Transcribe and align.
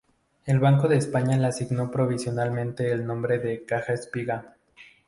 El 0.47 0.57
Banco 0.59 0.87
de 0.87 0.97
España 0.97 1.37
le 1.37 1.45
asignó 1.45 1.91
provisionalmente 1.91 2.91
el 2.91 3.05
nombre 3.05 3.37
de 3.37 3.65
Caja 3.65 3.93
Espiga. 3.93 4.55